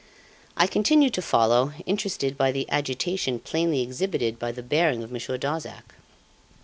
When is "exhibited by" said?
3.83-4.51